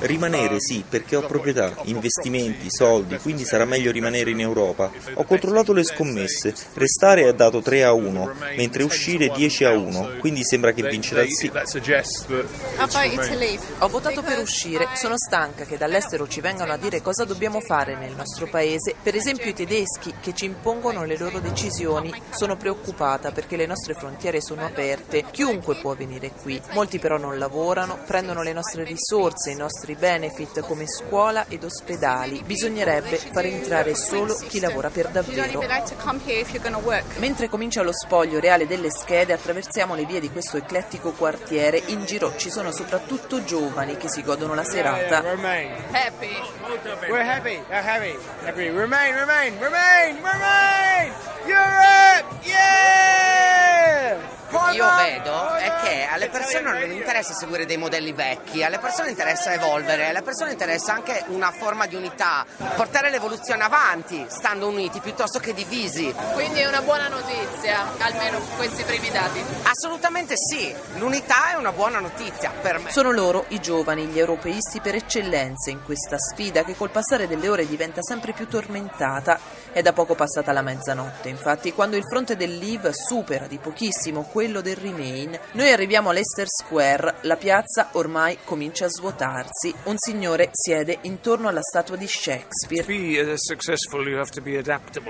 Rimanere 0.00 0.60
sì, 0.60 0.84
perché 0.88 1.16
ho 1.16 1.26
proprietà, 1.26 1.74
investimenti, 1.82 2.66
soldi, 2.70 3.16
quindi 3.18 3.44
sarà 3.44 3.64
meglio 3.64 3.90
rimanere 3.90 4.30
in 4.30 4.40
Europa. 4.40 4.90
Ho 5.14 5.24
controllato 5.24 5.72
le 5.72 5.84
scommesse, 5.84 6.54
restare 6.74 7.28
è 7.28 7.34
dato 7.34 7.60
3 7.60 7.84
a 7.84 7.92
1, 7.92 8.32
mentre 8.56 8.82
uscire 8.82 9.28
10 9.28 9.64
a 9.64 9.70
1, 9.72 10.10
quindi 10.18 10.44
sembra 10.44 10.72
che 10.72 10.82
vincerà 10.82 11.22
il 11.22 11.32
sì. 11.32 11.50
Ho 13.78 13.88
votato 13.88 14.22
per 14.22 14.38
uscire, 14.38 14.88
sono 14.94 15.14
stanca 15.16 15.64
che 15.64 15.76
dall'estero 15.76 16.26
ci 16.28 16.40
vengano 16.40 16.72
a 16.72 16.76
dire 16.76 17.02
cosa 17.02 17.24
dobbiamo 17.24 17.60
fare 17.60 17.96
nel 17.96 18.14
nostro 18.14 18.46
paese, 18.48 18.94
per 19.02 19.14
esempio 19.14 19.50
i 19.50 19.54
tedeschi 19.54 20.14
che 20.20 20.34
ci 20.34 20.44
impongono 20.44 21.04
le 21.04 21.18
loro 21.18 21.38
decisioni. 21.40 22.12
Sono 22.30 22.56
preoccupata 22.56 23.30
perché 23.30 23.56
le 23.56 23.66
nostre 23.66 23.94
frontiere 23.94 24.40
sono 24.40 24.64
aperte, 24.64 25.24
chiunque 25.30 25.76
può 25.76 25.94
venire 25.94 26.30
qui, 26.30 26.60
molti 26.72 26.98
però 26.98 27.18
non 27.18 27.38
lavorano, 27.38 27.98
prendono 28.06 28.42
le 28.42 28.52
nostre 28.52 28.84
risorse, 28.84 29.54
nostri 29.58 29.94
benefit 29.94 30.60
come 30.60 30.86
scuola 30.86 31.44
ed 31.48 31.64
ospedali. 31.64 32.42
Bisognerebbe 32.42 33.16
far 33.16 33.44
entrare 33.44 33.94
solo 33.94 34.34
chi 34.34 34.60
lavora 34.60 34.88
per 34.88 35.08
davvero. 35.08 35.62
Mentre 37.18 37.48
comincia 37.48 37.82
lo 37.82 37.92
spoglio 37.92 38.40
reale 38.40 38.66
delle 38.66 38.90
schede, 38.90 39.34
attraversiamo 39.34 39.94
le 39.94 40.06
vie 40.06 40.20
di 40.20 40.30
questo 40.30 40.56
eclettico 40.56 41.12
quartiere. 41.12 41.82
In 41.86 42.06
giro 42.06 42.34
ci 42.36 42.50
sono 42.50 42.72
soprattutto 42.72 43.44
giovani 43.44 43.98
che 43.98 44.08
si 44.08 44.22
godono 44.22 44.54
la 44.54 44.64
serata. 44.64 45.18
Happy. 45.18 46.36
We're 47.08 47.28
happy. 47.28 47.60
Happy. 47.68 48.16
Happy. 48.44 48.68
Remain, 48.70 49.14
remain, 49.14 49.58
remain, 49.58 50.16
remain. 50.22 51.12
Europe! 51.46 52.46
Yeah! 52.46 54.37
Io 54.72 54.86
vedo 54.96 55.54
è 55.54 55.72
che 55.82 56.08
alle 56.10 56.28
persone 56.28 56.86
non 56.86 56.90
interessa 56.90 57.34
seguire 57.34 57.66
dei 57.66 57.76
modelli 57.76 58.12
vecchi, 58.12 58.62
alle 58.62 58.78
persone 58.78 59.10
interessa 59.10 59.52
evolvere, 59.52 60.08
alle 60.08 60.22
persone 60.22 60.52
interessa 60.52 60.92
anche 60.92 61.24
una 61.28 61.50
forma 61.50 61.86
di 61.86 61.94
unità, 61.94 62.46
portare 62.76 63.10
l'evoluzione 63.10 63.62
avanti, 63.62 64.26
stando 64.28 64.68
uniti 64.68 65.00
piuttosto 65.00 65.38
che 65.38 65.52
divisi. 65.52 66.14
Quindi 66.32 66.60
è 66.60 66.66
una 66.66 66.82
buona 66.82 67.08
notizia, 67.08 67.86
almeno 67.98 68.40
questi 68.56 68.82
primi 68.84 69.10
dati. 69.10 69.42
Assolutamente 69.62 70.34
sì, 70.36 70.74
l'unità 70.96 71.50
è 71.50 71.54
una 71.54 71.72
buona 71.72 71.98
notizia 71.98 72.50
per 72.50 72.78
me. 72.78 72.90
Sono 72.90 73.10
loro 73.10 73.44
i 73.48 73.60
giovani, 73.60 74.06
gli 74.06 74.18
europeisti 74.18 74.80
per 74.80 74.94
eccellenza 74.94 75.70
in 75.70 75.82
questa 75.84 76.16
sfida 76.18 76.64
che 76.64 76.76
col 76.76 76.90
passare 76.90 77.26
delle 77.26 77.48
ore 77.48 77.66
diventa 77.66 78.02
sempre 78.02 78.32
più 78.32 78.48
tormentata. 78.48 79.38
È 79.70 79.82
da 79.82 79.92
poco 79.92 80.14
passata 80.14 80.52
la 80.52 80.62
mezzanotte, 80.62 81.28
infatti, 81.28 81.72
quando 81.72 81.96
il 81.96 82.04
fronte 82.04 82.36
del 82.36 82.56
Leave 82.56 82.92
supera 82.92 83.46
di 83.46 83.58
pochissimo 83.58 84.22
quello 84.38 84.60
del 84.60 84.76
Remain, 84.76 85.36
noi 85.54 85.72
arriviamo 85.72 86.10
all'Ester 86.10 86.46
Square, 86.46 87.16
la 87.22 87.34
piazza 87.34 87.88
ormai 87.94 88.38
comincia 88.44 88.84
a 88.84 88.88
svuotarsi. 88.88 89.74
Un 89.86 89.96
signore 89.98 90.50
siede 90.52 90.98
intorno 91.02 91.48
alla 91.48 91.60
statua 91.60 91.96
di 91.96 92.06
Shakespeare. 92.06 92.84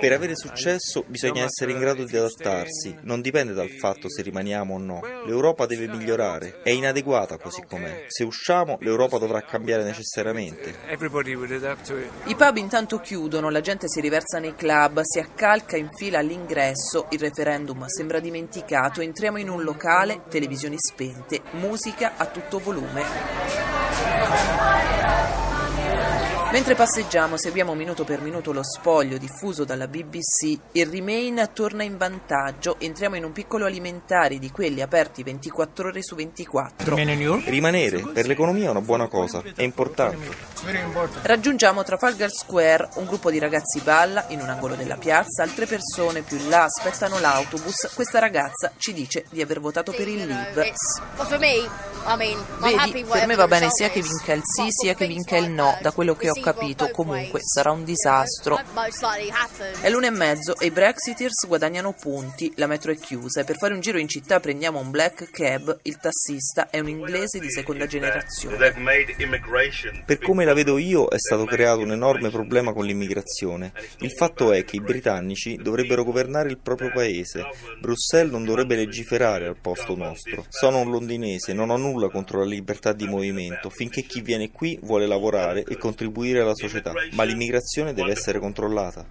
Per 0.01 0.13
avere 0.15 0.35
successo 0.35 1.05
bisogna 1.07 1.45
essere 1.45 1.73
in 1.73 1.79
grado 1.79 2.07
di 2.07 2.17
adattarsi, 2.17 2.97
non 3.03 3.21
dipende 3.21 3.53
dal 3.53 3.69
fatto 3.69 4.09
se 4.09 4.23
rimaniamo 4.23 4.73
o 4.73 4.79
no. 4.79 5.03
L'Europa 5.27 5.67
deve 5.67 5.89
migliorare, 5.89 6.63
è 6.63 6.71
inadeguata 6.71 7.37
così 7.37 7.63
com'è. 7.69 8.07
Se 8.07 8.25
usciamo 8.25 8.79
l'Europa 8.81 9.19
dovrà 9.19 9.43
cambiare 9.43 9.85
necessariamente. 9.85 10.75
I 12.25 12.35
pub 12.35 12.57
intanto 12.57 12.99
chiudono, 13.01 13.51
la 13.51 13.61
gente 13.61 13.89
si 13.91 14.01
riversa 14.01 14.39
nei 14.39 14.55
club, 14.55 15.03
si 15.03 15.19
accalca 15.19 15.77
in 15.77 15.91
fila 15.95 16.19
all'ingresso, 16.19 17.09
il 17.11 17.19
referendum 17.19 17.85
sembra 17.89 18.21
dimenticato, 18.21 19.03
entriamo 19.19 19.39
in 19.39 19.49
un 19.49 19.65
locale, 19.65 20.23
televisioni 20.29 20.77
spente, 20.79 21.41
musica 21.55 22.13
a 22.19 22.27
tutto 22.27 22.61
volume. 22.61 23.03
Mentre 26.51 26.75
passeggiamo, 26.75 27.37
seguiamo 27.37 27.75
minuto 27.75 28.05
per 28.05 28.23
minuto 28.23 28.53
lo 28.53 28.63
spoglio 28.63 29.19
diffuso 29.19 29.65
dalla 29.65 29.87
BBC. 29.87 30.59
Il 30.73 30.87
Remain 30.87 31.51
torna 31.53 31.83
in 31.83 31.99
vantaggio. 31.99 32.77
Entriamo 32.79 33.17
in 33.17 33.25
un 33.25 33.33
piccolo 33.33 33.67
alimentare 33.67 34.39
di 34.39 34.51
quelli 34.51 34.81
aperti 34.81 35.23
24 35.23 35.89
ore 35.89 36.03
su 36.03 36.15
24. 36.15 36.95
Rimanere 37.45 38.01
per 38.15 38.27
l'economia 38.27 38.69
è 38.69 38.71
una 38.71 38.81
buona 38.81 39.09
cosa, 39.09 39.43
è 39.55 39.63
importante. 39.63 40.57
Raggiungiamo 41.21 41.83
Trafalgar 41.83 42.31
Square, 42.31 42.89
un 42.95 43.05
gruppo 43.05 43.31
di 43.31 43.39
ragazzi 43.39 43.81
balla 43.81 44.25
in 44.29 44.41
un 44.41 44.49
angolo 44.49 44.75
della 44.75 44.97
piazza, 44.97 45.43
altre 45.43 45.67
persone 45.67 46.23
più 46.23 46.39
in 46.39 46.49
là 46.49 46.65
aspettano 46.65 47.19
l'autobus. 47.21 47.91
Questa 47.95 48.19
ragazza 48.19 48.73
ci 48.79 48.95
dice 48.95 49.27
di 49.29 49.43
aver 49.43 49.61
votato 49.61 49.93
per 49.93 50.09
il 50.09 50.27
Leave. 50.27 50.73
Vedi, 52.59 53.05
per 53.05 53.27
me 53.27 53.35
va 53.35 53.47
bene 53.47 53.69
sia 53.71 53.91
che 53.91 54.01
vinca 54.01 54.33
il 54.33 54.41
sì 54.43 54.69
sia 54.71 54.95
che 54.95 55.07
vinca 55.07 55.37
il 55.37 55.51
no, 55.51 55.77
da 55.83 55.93
quello 55.93 56.17
che 56.17 56.29
capito, 56.41 56.91
comunque 56.91 57.41
sarà 57.43 57.71
un 57.71 57.85
disastro. 57.85 58.59
È 59.81 59.91
l'una 59.91 60.07
e 60.07 60.11
mezzo 60.11 60.59
e 60.59 60.67
i 60.67 60.71
Brexiteers 60.71 61.47
guadagnano 61.47 61.93
punti, 61.93 62.53
la 62.57 62.67
metro 62.67 62.93
è 62.93 62.97
chiusa 62.97 63.41
e 63.41 63.45
per 63.45 63.57
fare 63.57 63.75
un 63.75 63.81
giro 63.81 63.99
in 63.99 64.09
città 64.09 64.41
prendiamo 64.41 64.79
un 64.79 64.91
black 64.91 65.31
cab, 65.31 65.79
il 65.83 65.99
tassista 65.99 66.71
è 66.71 66.79
un 66.81 66.89
inglese 66.89 67.39
di 67.39 67.51
seconda 67.51 67.87
generazione. 67.87 68.57
Per 70.05 70.19
come 70.19 70.45
la 70.45 70.55
vedo 70.55 70.79
io 70.79 71.09
è 71.09 71.19
stato 71.19 71.45
creato 71.45 71.81
un 71.81 71.93
enorme 71.93 72.31
problema 72.31 72.73
con 72.73 72.85
l'immigrazione. 72.85 73.73
Il 74.01 74.13
fatto 74.13 74.53
è 74.53 74.65
che 74.65 74.77
i 74.77 74.81
britannici 74.81 75.57
dovrebbero 75.57 76.05
governare 76.05 76.51
il 76.51 76.59
proprio 76.59 76.91
paese, 76.93 77.45
Bruxelles 77.81 78.33
non 78.33 78.45
dovrebbe 78.45 78.77
legiferare 78.77 79.47
al 79.47 79.57
posto 79.61 79.97
nostro. 79.97 80.45
Sono 80.49 80.81
un 80.81 80.91
londinese, 80.91 81.53
non 81.53 81.71
ho 81.71 81.77
nulla 81.77 82.09
contro 82.09 82.41
la 82.41 82.47
libertà 82.47 82.93
di 82.93 83.07
movimento, 83.07 83.71
finché 83.71 84.03
chi 84.03 84.21
viene 84.21 84.51
qui 84.51 84.79
vuole 84.83 85.07
lavorare 85.07 85.65
e 85.65 85.77
contribuire 85.77 86.28
alla 86.37 86.55
società, 86.55 86.93
ma 87.13 87.23
l'immigrazione 87.23 87.95
deve 87.95 88.13
essere 88.13 88.39
controllata. 88.39 89.07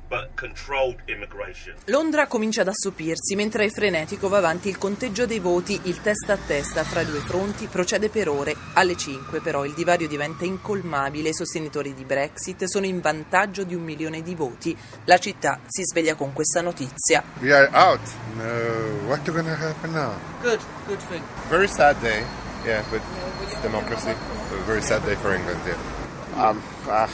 Londra 1.86 2.28
comincia 2.28 2.62
ad 2.62 2.68
assopirsi 2.68 3.36
mentre 3.36 3.66
è 3.66 3.70
frenetico 3.70 4.30
va 4.30 4.38
avanti 4.38 4.70
il 4.70 4.78
conteggio 4.78 5.26
dei 5.26 5.40
voti, 5.40 5.80
il 5.84 6.02
testa 6.02 6.34
a 6.34 6.38
testa 6.38 6.84
fra 6.84 7.02
i 7.02 7.06
due 7.06 7.20
fronti 7.20 7.68
procede 7.68 8.10
per 8.10 8.30
ore. 8.30 8.56
Alle 8.74 8.96
5 8.96 9.42
però 9.42 9.66
il 9.66 9.74
divario 9.74 10.08
diventa 10.08 10.46
incolmabile, 10.46 11.30
i 11.30 11.34
sostenitori 11.34 11.94
di 11.94 12.06
Brexit 12.06 12.66
sono 12.66 12.86
in 12.86 13.02
vantaggio 13.02 13.64
di 13.64 13.74
un 13.74 13.84
milione 13.84 14.22
di 14.22 14.36
voti. 14.36 14.78
La 15.06 15.18
città 15.18 15.62
si 15.66 15.84
sveglia 15.84 16.16
con 16.16 16.34
questa 16.34 16.62
notizia. 16.62 17.24
We 17.40 17.54
are 17.54 17.70
out. 17.74 18.02
No, 18.36 19.08
what's 19.08 19.30
going 19.32 19.46
to 19.46 19.54
happen 19.54 19.92
now? 19.94 20.14
Good, 20.42 20.60
good 20.86 21.00
thing. 21.08 21.24
Very 21.50 21.68
sad 21.68 21.98
day. 22.02 22.24
Yeah, 22.66 22.84
but 22.90 23.02
it's 23.44 23.60
democracy. 23.62 24.12
A 24.12 24.64
very 24.66 24.82
sad 24.82 25.04
day 25.06 25.16
for 25.16 25.34
England. 25.34 25.60
Yeah. 25.66 25.97
Um, 26.38 26.62
uh, 26.88 27.08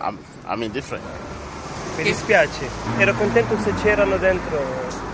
I'm, 0.00 0.18
I'm 0.46 0.62
indifferent. 0.62 1.04
Mi 1.98 2.02
dispiace, 2.02 2.66
ero 2.96 3.12
contento 3.12 3.58
se 3.58 3.74
c'erano 3.74 4.16
dentro, 4.16 4.58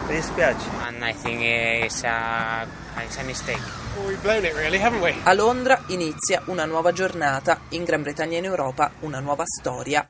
mi 0.06 0.14
dispiace. 0.14 0.68
And 0.86 1.02
I 1.02 1.12
think 1.12 1.40
it's 1.42 2.04
a, 2.04 2.64
it's 3.02 3.18
a 3.18 3.24
mistake. 3.24 3.58
Well, 3.96 4.06
we've 4.06 4.22
blown 4.22 4.44
it 4.44 4.54
really, 4.54 4.78
haven't 4.78 5.00
we? 5.00 5.14
A 5.24 5.34
Londra 5.34 5.82
inizia 5.88 6.42
una 6.46 6.64
nuova 6.64 6.92
giornata, 6.92 7.60
in 7.70 7.84
Gran 7.84 8.02
Bretagna 8.02 8.36
e 8.36 8.38
in 8.38 8.44
Europa 8.44 8.92
una 9.00 9.18
nuova 9.18 9.44
storia. 9.46 10.08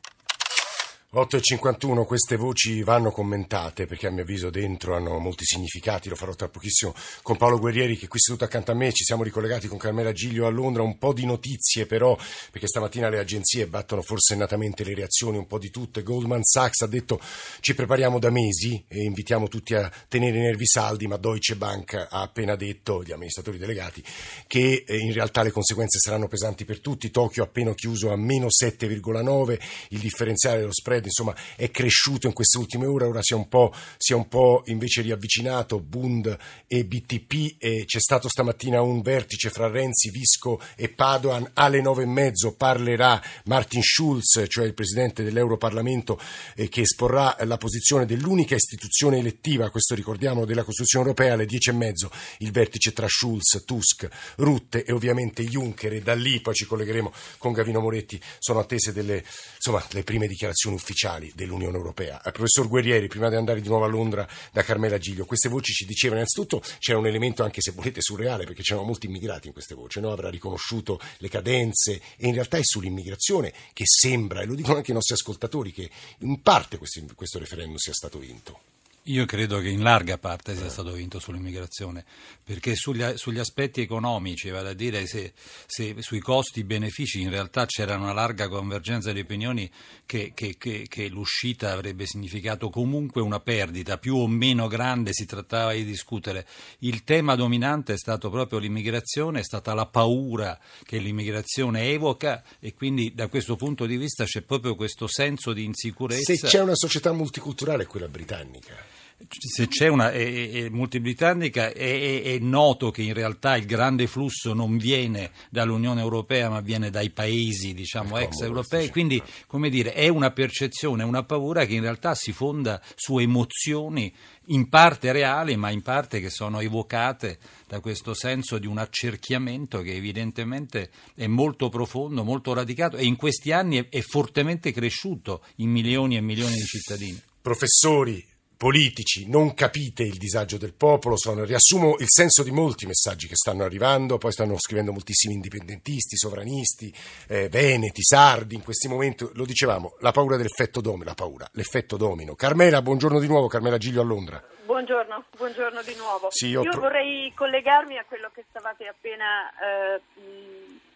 8.51, 1.15 2.05
queste 2.07 2.35
voci 2.35 2.83
vanno 2.83 3.13
commentate 3.13 3.87
perché 3.87 4.09
a 4.09 4.11
mio 4.11 4.23
avviso 4.23 4.51
dentro 4.51 4.97
hanno 4.97 5.21
molti 5.21 5.45
significati, 5.45 6.09
lo 6.09 6.17
farò 6.17 6.35
tra 6.35 6.49
pochissimo 6.49 6.93
con 7.23 7.37
Paolo 7.37 7.61
Guerrieri 7.61 7.97
che 7.97 8.07
è 8.07 8.09
qui 8.09 8.19
seduto 8.19 8.43
accanto 8.43 8.73
a 8.73 8.75
me, 8.75 8.91
ci 8.93 9.05
siamo 9.05 9.23
ricollegati 9.23 9.69
con 9.69 9.79
Carmela 9.79 10.11
Giglio 10.11 10.45
a 10.45 10.51
Londra, 10.51 10.83
un 10.83 10.99
po' 10.99 11.13
di 11.13 11.25
notizie 11.25 11.87
però 11.87 12.19
perché 12.51 12.67
stamattina 12.67 13.09
le 13.11 13.21
agenzie 13.21 13.69
battono 13.69 14.03
forsennatamente 14.03 14.83
le 14.83 14.93
reazioni, 14.93 15.39
un 15.39 15.47
po' 15.47 15.61
di 15.61 15.71
tutte, 15.71 16.03
Goldman 16.03 16.43
Sachs 16.43 16.81
ha 16.81 16.89
detto 16.89 17.21
ci 17.61 17.77
prepariamo 17.77 18.19
da 18.19 18.31
mesi 18.31 18.85
e 18.89 19.05
invitiamo 19.05 19.47
tutti 19.47 19.75
a 19.75 19.89
tenere 20.09 20.37
i 20.37 20.41
nervi 20.41 20.67
saldi, 20.67 21.07
ma 21.07 21.17
Deutsche 21.17 21.55
Bank 21.55 21.95
ha 21.95 22.23
appena 22.23 22.57
detto, 22.57 23.05
gli 23.05 23.13
amministratori 23.13 23.59
delegati, 23.59 24.03
che 24.49 24.83
eh, 24.85 24.99
in 24.99 25.13
realtà 25.13 25.45
le 25.45 25.53
conseguenze 25.53 26.01
saranno 26.01 26.27
pesanti 26.27 26.65
per 26.65 26.81
tutti, 26.81 27.13
Tokyo 27.13 27.45
ha 27.45 27.47
appena 27.47 27.73
chiuso 27.73 28.11
a 28.11 28.17
meno 28.17 28.47
7,9, 28.47 29.61
il 29.91 30.01
differenziale 30.01 30.59
dello 30.59 30.73
spread 30.73 31.03
insomma 31.07 31.35
è 31.57 31.71
cresciuto 31.71 32.27
in 32.27 32.33
queste 32.33 32.59
ultime 32.59 32.87
ore, 32.87 33.07
ora 33.07 33.23
si 33.23 33.33
è 33.33 33.37
un 33.37 33.49
po', 33.49 33.73
è 33.97 34.13
un 34.13 34.29
po 34.29 34.63
invece 34.67 35.03
riavvicinato 35.03 35.81
Bund 35.81 36.37
e 36.67 36.85
BTP 36.85 37.57
e 37.59 37.85
c'è 37.85 38.01
stato 38.01 38.29
stamattina 38.29 38.81
un 38.81 39.03
vertice 39.03 39.51
fra 39.51 39.69
Renzi, 39.69 40.11
Visco 40.11 40.61
e 40.77 40.89
Padoan. 40.89 41.51
Alle 41.55 41.81
nove 41.81 42.03
e 42.05 42.07
mezzo 42.07 42.55
parlerà 42.55 43.21
Martin 43.45 43.83
Schulz, 43.83 44.45
cioè 44.49 44.67
il 44.67 44.75
presidente 44.75 45.23
dell'Europarlamento 45.23 46.19
eh, 46.57 46.69
che 46.69 46.83
esporrà 46.83 47.37
la 47.45 47.59
posizione 47.59 48.07
dell'unica 48.07 48.55
istituzione 48.55 49.19
elettiva, 49.19 49.71
questo 49.71 49.95
ricordiamo, 49.95 50.45
della 50.45 50.65
Costituzione 50.65 51.07
Europea. 51.07 51.35
Alle 51.35 51.47
dieci 51.47 51.71
e 51.71 51.73
mezzo 51.73 52.11
il 52.39 52.51
vertice 52.51 52.93
tra 52.93 53.07
Schulz, 53.09 53.65
Tusk, 53.65 54.09
Rutte 54.37 54.85
e 54.85 54.93
ovviamente 54.93 55.45
Juncker. 55.45 55.93
E 55.95 56.01
da 56.01 56.15
lì 56.15 56.41
poi 56.41 56.55
ci 56.55 56.65
collegheremo 56.65 57.13
con 57.39 57.53
Gavino 57.53 57.81
Moretti, 57.81 58.21
sono 58.39 58.61
attese 58.61 58.93
delle, 58.93 59.25
insomma, 59.57 59.85
le 59.91 60.03
prime 60.03 60.27
dichiarazioni 60.27 60.77
ufficiali 60.77 60.94
ufficiali 60.95 61.33
dell'Unione 61.35 61.77
Europea. 61.77 62.23
Il 62.25 62.33
professor 62.33 62.69
Guerrieri, 62.69 63.09
prima 63.09 63.29
di 63.29 63.35
andare 63.35 63.61
di 63.61 63.69
nuovo 63.69 63.85
a 63.85 63.89
Londra 63.89 64.27
da 64.53 64.63
Carmela 64.63 64.97
Giglio, 64.97 65.25
queste 65.25 65.49
voci 65.49 65.73
ci 65.73 65.85
dicevano 65.85 66.21
innanzitutto 66.21 66.63
c'era 66.79 66.99
un 66.99 67.07
elemento 67.07 67.43
anche 67.43 67.61
se 67.61 67.73
volete 67.73 68.01
surreale 68.01 68.45
perché 68.45 68.63
c'erano 68.63 68.87
molti 68.87 69.07
immigrati 69.07 69.49
in 69.49 69.53
queste 69.53 69.75
voci, 69.75 70.01
no? 70.01 70.13
avrà 70.13 70.31
riconosciuto 70.31 71.01
le 71.19 71.29
cadenze 71.29 72.01
e 72.17 72.29
in 72.29 72.35
realtà 72.35 72.57
è 72.57 72.63
sull'immigrazione 72.63 73.53
che 73.73 73.85
sembra, 73.87 74.41
e 74.41 74.47
lo 74.47 74.55
dicono 74.55 74.77
anche 74.77 74.93
i 74.93 74.95
nostri 74.95 75.15
ascoltatori, 75.15 75.73
che 75.73 75.91
in 76.21 76.41
parte 76.41 76.79
questo, 76.79 77.03
questo 77.15 77.39
referendum 77.39 77.77
sia 77.77 77.93
stato 77.93 78.19
vinto. 78.19 78.61
Io 79.09 79.27
credo 79.27 79.59
che 79.59 79.69
in 79.69 79.83
larga 79.83 80.17
parte 80.17 80.57
sia 80.57 80.71
stato 80.71 80.93
vinto 80.93 81.19
sull'immigrazione, 81.19 82.07
perché 82.43 82.75
sugli, 82.75 83.05
sugli 83.17 83.39
aspetti 83.39 83.83
economici, 83.83 84.49
vale 84.49 84.71
a 84.71 84.73
dire 84.73 85.07
se, 85.07 85.35
se 85.67 85.95
sui 85.99 86.21
costi-benefici 86.21 87.21
in 87.21 87.29
realtà 87.29 87.67
c'era 87.67 87.97
una 87.97 88.15
larga 88.15 88.49
convergenza 88.49 89.13
di 89.13 89.21
opinioni 89.21 89.71
che, 90.07 90.33
che, 90.35 90.55
che, 90.57 90.87
che, 90.89 91.09
l'uscita 91.09 91.73
avrebbe 91.73 92.07
significato 92.07 92.71
comunque 92.71 93.21
una 93.21 93.41
perdita 93.41 93.99
più 93.99 94.17
o 94.17 94.27
meno 94.27 94.69
grande, 94.69 95.13
si 95.13 95.27
trattava 95.27 95.75
di 95.75 95.85
discutere. 95.85 96.47
Il 96.79 97.05
tema 97.05 97.35
dominante 97.35 97.93
è 97.93 97.99
stato 97.99 98.31
proprio 98.31 98.59
l'immigrazione, 98.59 99.41
è 99.41 99.45
stata 99.45 99.75
la 99.75 99.85
paura 99.85 100.59
che 100.83 100.97
l'immigrazione 100.97 101.91
evoca 101.91 102.43
e 102.59 102.73
quindi 102.73 103.13
da 103.13 103.29
questo 103.29 103.55
punto 103.57 103.85
di 103.85 103.99
vista 103.99 104.25
c'è 104.25 104.41
proprio 104.41 104.75
questo 104.75 105.07
senso 105.09 105.53
di 105.53 105.65
insicurezza. 105.65 106.35
Se 106.35 106.47
c'è 106.47 106.63
una 106.63 106.75
società 106.75 107.13
multiculturale 107.13 107.83
è 107.83 107.87
quella 107.87 108.09
britannica. 108.09 108.94
Se 109.29 109.69
c'è 109.69 109.89
una 109.89 110.11
è, 110.11 110.51
è 110.51 110.69
multibritannica 110.69 111.73
è, 111.73 112.23
è, 112.23 112.39
noto 112.39 112.91
che 112.91 113.03
in 113.03 113.15
realtà 113.15 113.57
il 113.57 113.67
grande 113.67 114.07
flusso 114.07 114.53
non 114.55 114.77
viene 114.77 115.31
dall'Unione 115.51 116.01
Europea 116.01 116.49
ma 116.49 116.61
viene 116.61 116.91
dai 116.91 117.11
paesi 117.11 117.75
diciamo 117.75 118.19
ex 118.19 118.41
europei 118.43 118.91
quindi 118.91 119.23
come 119.47 119.71
dire 119.71 119.93
è 119.93 120.09
una 120.09 120.31
percezione 120.31 121.05
una 121.05 121.25
paura 121.25 121.65
che 121.65 121.75
in 121.75 121.83
realtà 121.83 122.15
si 122.15 122.33
fonda 122.33 122.81
su 122.95 123.19
emozioni 123.19 124.13
in 124.49 124.69
parte 124.69 125.13
reali 125.13 125.57
ma 125.57 125.71
in 125.71 125.83
parte 125.83 126.21
che 126.21 126.31
sono 126.31 126.61
evocate 126.61 127.39
da 127.67 127.81
questo 127.81 128.15
senso 128.15 128.59
di 128.59 128.67
un 128.67 128.79
accerchiamento 128.79 129.81
che 129.81 129.95
evidentemente 129.95 130.91
è 131.15 131.27
molto 131.27 131.69
profondo 131.69 132.25
molto 132.25 132.53
radicato 132.53 132.97
e 132.97 133.05
in 133.05 133.17
questi 133.17 133.53
anni 133.53 133.79
è, 133.79 133.89
è 133.89 134.01
fortemente 134.01 134.73
cresciuto 134.73 135.43
in 135.57 135.71
milioni 135.71 136.17
e 136.17 136.21
milioni 136.21 136.55
di 136.55 136.65
cittadini. 136.65 137.21
Professori 137.41 138.25
politici, 138.65 139.29
non 139.29 139.53
capite 139.53 140.05
il 140.05 140.17
disagio 140.17 140.57
del 140.57 140.73
popolo, 140.73 141.19
sono, 141.19 141.45
riassumo 141.45 141.97
il 141.99 142.07
senso 142.09 142.43
di 142.43 142.51
molti 142.51 142.87
messaggi 142.87 143.29
che 143.29 143.37
stanno 143.37 143.63
arrivando, 143.63 144.17
poi 144.17 144.33
stanno 144.33 144.57
scrivendo 144.57 144.91
moltissimi 144.91 145.35
indipendentisti, 145.35 146.17
sovranisti, 146.17 146.91
eh, 147.29 147.51
veneti, 147.51 148.03
sardi, 148.03 148.55
in 148.55 148.63
questi 148.63 148.89
momenti, 148.89 149.29
lo 149.35 149.45
dicevamo, 149.45 149.97
la 150.01 150.13
paura 150.13 150.39
dell'effetto 150.39 150.81
domino, 150.81 151.05
la 151.05 151.13
paura, 151.13 151.47
l'effetto 151.53 151.99
domino. 151.99 152.35
Carmela, 152.37 152.81
buongiorno 152.81 153.21
di 153.21 153.27
nuovo, 153.27 153.49
Carmela 153.49 153.77
Giglio 153.77 154.01
a 154.01 154.05
Londra. 154.05 154.43
Buongiorno, 154.65 155.27
buongiorno 155.37 155.83
di 155.83 155.95
nuovo. 155.97 156.29
Sì, 156.31 156.47
io, 156.47 156.63
io 156.63 156.71
pro... 156.71 156.81
vorrei 156.81 157.31
collegarmi 157.35 157.99
a 157.99 158.05
quello 158.09 158.31
che 158.33 158.47
stavate 158.49 158.87
appena 158.87 159.51
eh, 159.61 160.01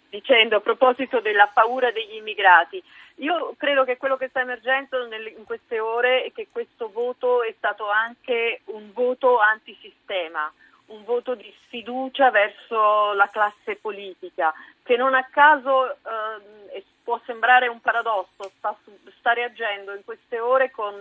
dicendo 0.09 0.57
a 0.57 0.61
proposito 0.61 1.21
della 1.21 1.50
paura 1.53 1.91
degli 1.91 2.15
immigrati. 2.15 2.83
Io 3.17 3.55
credo 3.57 3.85
che 3.85 3.97
quello 3.97 4.17
che 4.17 4.29
sta 4.29 4.41
emergendo 4.41 5.05
in 5.12 5.45
queste 5.45 5.81
ore 5.81 6.25
è 6.25 6.33
che 6.33 6.49
questo 6.50 6.91
voto 6.91 7.43
è 7.43 7.53
stato 7.57 7.88
anche 7.88 8.61
un 8.67 8.93
voto 8.93 9.41
antisistema, 9.41 10.53
un 10.87 11.05
voto 11.05 11.35
di 11.35 11.53
sfiducia 11.65 12.31
verso 12.31 13.12
la 13.15 13.29
classe 13.29 13.77
politica, 13.77 14.55
che 14.83 14.97
non 14.97 15.15
a 15.15 15.25
caso 15.25 15.91
eh, 15.91 16.85
può 17.03 17.21
sembrare 17.27 17.69
un 17.69 17.81
paradosso, 17.81 18.53
sta, 18.59 18.77
sta, 19.19 19.33
reagendo 19.33 19.95
in 19.95 20.05
queste 20.05 20.38
ore 20.38 20.71
con 20.71 20.95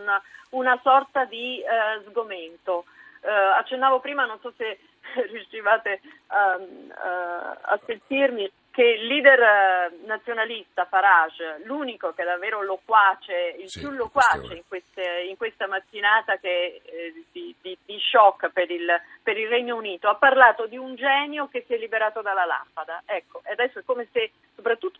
una 0.52 0.80
sorta 0.82 1.26
di 1.26 1.62
eh, 1.62 2.02
sgomento. 2.10 2.86
Eh, 3.22 3.30
accennavo 3.30 4.00
prima, 4.00 4.26
non 4.26 4.40
so 4.40 4.52
se 4.58 4.80
riuscivate 5.30 6.02
um, 6.28 6.94
a 6.96 7.80
sentirmi, 7.86 8.50
che 8.78 8.84
il 8.84 9.08
leader 9.08 9.40
eh, 9.40 9.98
nazionalista 10.06 10.86
Farage, 10.86 11.62
l'unico 11.64 12.14
che 12.14 12.22
è 12.22 12.26
davvero 12.26 12.62
loquace, 12.62 13.56
il 13.58 13.72
sì, 13.72 13.80
più 13.80 13.90
loquace 13.90 14.54
in, 14.54 14.62
queste, 14.68 15.26
in, 15.28 15.36
questa 15.36 15.66
mattinata 15.66 16.38
che, 16.38 16.80
eh, 16.86 17.24
di, 17.32 17.56
di, 17.60 17.76
di, 17.84 17.98
shock 18.00 18.52
per 18.52 18.70
il, 18.70 18.86
per 19.24 19.36
il, 19.36 19.48
Regno 19.48 19.76
Unito, 19.76 20.10
ha 20.10 20.14
parlato 20.14 20.68
di 20.68 20.78
un 20.78 20.94
genio 20.94 21.48
che 21.48 21.64
si 21.66 21.74
è 21.74 21.78
liberato 21.80 22.22
dalla 22.22 22.46
lampada. 22.46 23.02
Ecco, 23.08 23.42
adesso 23.46 23.80
è 23.80 23.84
come 23.84 24.08
se 24.12 24.30
soprattutto 24.54 25.00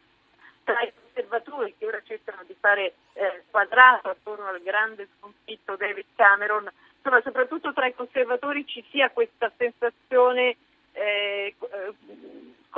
tra 0.64 0.82
i 0.82 0.92
conservatori 1.00 1.76
che 1.78 1.86
ora 1.86 2.02
cercano 2.04 2.42
di 2.48 2.56
fare 2.60 2.96
eh, 3.14 3.44
quadrato 3.52 4.10
attorno 4.10 4.48
al 4.48 4.64
grande 4.64 5.08
sconfitto 5.20 5.76
David 5.76 6.06
Cameron, 6.16 6.68
insomma 6.96 7.22
soprattutto 7.22 7.72
tra 7.74 7.86
i 7.86 7.94
conservatori 7.94 8.66
ci 8.66 8.84
sia 8.90 9.12
questa 9.12 9.52
sensazione 9.56 10.58
eh, 10.94 11.54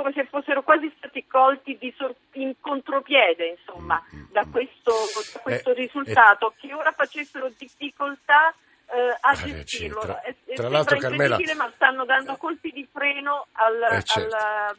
come 0.00 0.12
se 0.14 0.24
fossero 0.24 0.62
quasi 0.62 0.90
stati 0.96 1.26
colti 1.26 1.76
sor- 1.94 2.14
in 2.32 2.54
contropiede 2.58 3.48
insomma, 3.58 4.02
da 4.32 4.46
questo, 4.50 4.92
da 5.34 5.40
questo 5.40 5.70
eh, 5.72 5.74
risultato, 5.74 6.50
eh, 6.52 6.54
che 6.58 6.72
ora 6.72 6.90
facessero 6.92 7.50
difficoltà 7.58 8.54
eh, 8.86 9.16
a 9.20 9.34
gestirlo. 9.34 10.00
Tra, 10.00 10.22
tra 10.54 10.68
l'altro, 10.70 10.96
Carmela, 10.96 11.36
ma 11.54 11.70
stanno 11.74 12.06
dando 12.06 12.36
colpi 12.36 12.70
di 12.70 12.88
freno 12.90 13.46
al, 13.52 13.82
eh, 13.92 14.02
certo. 14.02 14.34
al 14.36 14.76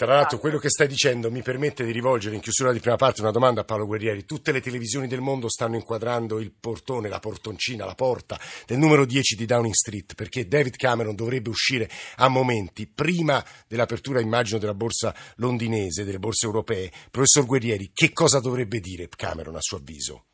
tra 0.00 0.14
l'altro 0.14 0.38
quello 0.38 0.56
che 0.56 0.70
stai 0.70 0.88
dicendo 0.88 1.30
mi 1.30 1.42
permette 1.42 1.84
di 1.84 1.92
rivolgere 1.92 2.34
in 2.34 2.40
chiusura 2.40 2.72
di 2.72 2.80
prima 2.80 2.96
parte 2.96 3.20
una 3.20 3.30
domanda 3.30 3.60
a 3.60 3.64
Paolo 3.64 3.84
Guerrieri. 3.84 4.24
Tutte 4.24 4.50
le 4.50 4.62
televisioni 4.62 5.06
del 5.06 5.20
mondo 5.20 5.50
stanno 5.50 5.76
inquadrando 5.76 6.40
il 6.40 6.54
portone, 6.58 7.10
la 7.10 7.18
portoncina, 7.18 7.84
la 7.84 7.94
porta 7.94 8.40
del 8.64 8.78
numero 8.78 9.04
10 9.04 9.36
di 9.36 9.44
Downing 9.44 9.74
Street 9.74 10.14
perché 10.14 10.48
David 10.48 10.76
Cameron 10.76 11.14
dovrebbe 11.14 11.50
uscire 11.50 11.86
a 12.16 12.28
momenti 12.28 12.86
prima 12.86 13.44
dell'apertura, 13.68 14.22
immagino, 14.22 14.58
della 14.58 14.72
borsa 14.72 15.14
londinese, 15.36 16.04
delle 16.04 16.18
borse 16.18 16.46
europee. 16.46 16.90
Professor 17.10 17.44
Guerrieri, 17.44 17.90
che 17.92 18.14
cosa 18.14 18.40
dovrebbe 18.40 18.80
dire 18.80 19.06
Cameron 19.14 19.56
a 19.56 19.60
suo 19.60 19.76
avviso? 19.76 20.24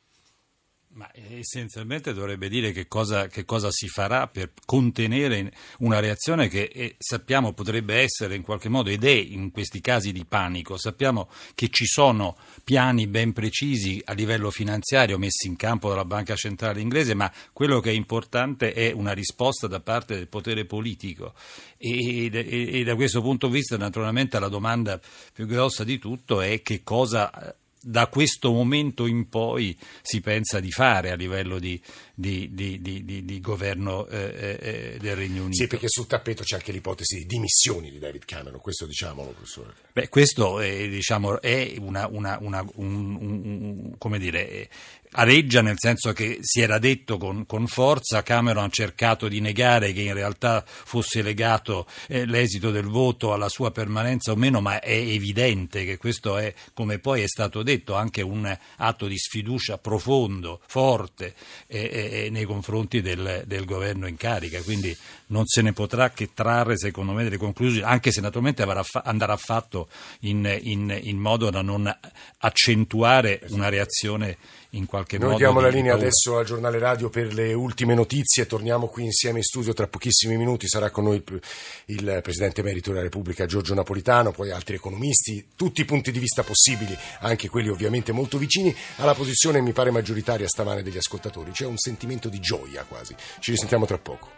Ma 0.97 1.11
essenzialmente 1.13 2.15
dovrebbe 2.15 2.49
dire 2.49 2.73
che 2.73 2.89
cosa, 2.89 3.27
che 3.27 3.45
cosa, 3.45 3.71
si 3.71 3.87
farà 3.87 4.29
per 4.29 4.53
contenere 4.65 5.53
una 5.81 6.01
reazione 6.01 6.49
che 6.49 6.71
eh, 6.73 6.95
sappiamo 6.99 7.53
potrebbe 7.53 7.97
essere 7.97 8.35
in 8.35 8.41
qualche 8.41 8.71
modo 8.71 8.89
ed 8.89 9.05
è 9.05 9.11
in 9.11 9.51
questi 9.51 9.83
casi 9.83 10.11
di 10.11 10.25
panico. 10.25 10.79
Sappiamo 10.79 11.29
che 11.55 11.69
ci 11.69 11.85
sono 11.85 12.35
piani 12.65 13.07
ben 13.09 13.35
precisi 13.35 14.01
a 14.07 14.15
livello 14.15 14.51
finanziario 14.51 15.19
messi 15.19 15.49
in 15.49 15.57
campo 15.57 15.91
dalla 15.91 16.07
Banca 16.07 16.35
Centrale 16.35 16.81
inglese, 16.81 17.13
ma 17.13 17.31
quello 17.53 17.81
che 17.81 17.91
è 17.91 17.95
importante 17.95 18.73
è 18.73 18.91
una 18.91 19.13
risposta 19.13 19.67
da 19.67 19.81
parte 19.81 20.15
del 20.15 20.29
potere 20.29 20.65
politico. 20.65 21.35
E, 21.77 22.31
e, 22.33 22.81
e 22.81 22.85
da 22.85 22.95
questo 22.95 23.21
punto 23.21 23.49
di 23.49 23.53
vista 23.53 23.77
naturalmente 23.77 24.39
la 24.39 24.49
domanda 24.49 24.99
più 25.35 25.45
grossa 25.45 25.85
di 25.85 25.99
tutto 25.99 26.41
è 26.41 26.63
che 26.63 26.83
cosa 26.83 27.55
da 27.87 28.09
questo 28.09 28.51
momento 28.51 29.07
in 29.07 29.29
poi 29.29 29.77
si 30.03 30.21
pensa 30.21 30.59
di 30.59 30.73
fare 30.73 31.13
a 31.13 31.15
livello 31.15 31.61
di, 31.61 31.81
di, 32.13 32.51
di, 32.53 33.25
di 33.25 33.41
governo 33.41 34.09
eh, 34.09 34.59
eh, 34.61 34.97
del 34.99 35.15
Regno 35.15 35.45
Unito. 35.45 35.63
Sì, 35.63 35.67
perché 35.69 35.87
sul 35.89 36.09
tappeto 36.09 36.43
c'è 36.43 36.57
anche 36.57 36.73
l'ipotesi 36.73 37.19
di 37.19 37.27
dimissioni 37.27 37.93
di 37.93 38.01
David 38.01 38.25
Cameron, 38.25 38.61
questo 38.61 38.87
diciamolo, 38.87 39.31
professore. 39.31 39.75
Beh, 39.93 40.09
questo 40.09 40.59
è, 40.59 40.89
diciamo, 40.89 41.41
è 41.41 41.77
una, 41.79 42.09
una, 42.11 42.39
una 42.41 42.67
un, 42.75 43.17
un, 43.21 43.95
come 43.99 44.19
dire, 44.19 44.69
areggia 45.13 45.63
nel 45.63 45.77
senso 45.79 46.13
che 46.13 46.39
si 46.41 46.61
era 46.61 46.79
detto 46.79 47.19
con, 47.19 47.47
con, 47.47 47.67
forza, 47.67 48.23
Cameron 48.23 48.65
ha 48.65 48.69
cercato 48.69 49.29
di 49.29 49.41
negare 49.41 49.93
che 49.93 50.03
in 50.03 50.15
realtà 50.15 50.65
fosse 50.67 51.23
legato 51.23 51.87
eh, 52.09 52.27
l'esito 52.27 52.71
del 52.71 52.87
voto 52.87 53.33
alla 53.33 53.49
sua 53.49 53.71
permanenza 53.71 54.33
o 54.33 54.37
meno, 54.37 54.61
ma 54.61 54.81
è 54.81 54.97
evidente 54.97 55.85
che 55.85 55.97
questo 55.97 56.39
è, 56.39 56.53
come 56.75 56.99
poi 56.99 57.23
è 57.23 57.29
stato 57.29 57.63
detto, 57.63 57.95
anche 57.95 58.23
un 58.23 58.57
atto 58.77 59.07
di 59.07 59.17
sfiducia 59.17 59.79
profondo, 59.79 60.61
forte 60.67 61.35
eh, 61.67 62.25
eh, 62.25 62.31
nei 62.31 62.45
confronti 62.45 63.01
del, 63.01 63.45
del, 63.47 63.65
governo 63.65 64.07
in 64.07 64.17
carica, 64.17 64.61
quindi 64.63 64.97
non 65.29 65.47
se 65.47 65.63
ne 65.63 65.73
potrà 65.73 66.11
che 66.11 66.31
trarre 66.35 66.79
secondo 66.79 67.13
me 67.13 67.25
delle 67.25 67.37
conclusioni, 67.37 67.87
anche 67.87 68.13
se 68.13 68.21
naturalmente 68.21 68.63
andrà 69.03 69.37
fatto 69.37 69.89
in, 70.21 70.59
in, 70.63 70.99
in 71.03 71.19
modo 71.19 71.51
da 71.51 71.63
non 71.63 71.93
accentuare 72.39 73.41
una 73.49 73.69
reazione 73.69 74.37
in 74.77 74.87
qualche 74.87 75.19
Noi 75.19 75.33
modo. 75.33 75.43
Noi 75.43 75.53
diamo 75.53 75.61
la 75.61 75.75
linea 75.75 75.95
adesso 75.95 76.37
al 76.39 76.45
giornale 76.45 76.79
radio 76.79 77.09
per 77.09 77.33
le 77.33 77.53
ultime 77.53 77.95
notizie, 77.95 78.47
torniamo 78.47 78.87
qui 78.89 79.05
insieme 79.05 79.39
in 79.39 79.45
studio 79.45 79.73
tra 79.73 79.87
pochissimi 79.87 80.37
minuti, 80.37 80.69
sarà 80.69 80.91
con 80.91 81.05
noi 81.05 81.23
il, 81.27 81.41
il 81.87 82.21
Presidente 82.23 82.61
Emerito 82.61 82.91
della 82.91 83.03
Repubblica 83.03 83.47
Giorgio 83.47 83.75
Napolitano, 83.75 84.33
poi 84.33 84.51
altri 84.51 84.77
economisti, 84.77 85.49
tutti 85.57 85.81
i 85.81 85.85
punti 85.85 86.13
di 86.13 86.19
vista 86.19 86.43
possibili, 86.43 86.97
anche 87.21 87.49
quelli 87.49 87.69
ovviamente 87.69 88.13
molto 88.13 88.39
vicini 88.39 88.75
alla 88.97 89.15
posizione 89.15 89.61
mi 89.61 89.73
pare 89.73 89.91
maggioritaria 89.91 90.47
stamane 90.47 90.83
degli 90.83 90.99
ascoltatori, 90.99 91.51
c'è 91.51 91.67
un 91.67 91.79
sentimento 91.79 92.29
di 92.29 92.41
gioia 92.41 92.85
quasi. 92.85 93.15
Ci 93.41 93.51
risentiamo 93.51 93.87
tra 93.87 93.99
poco. 93.99 94.29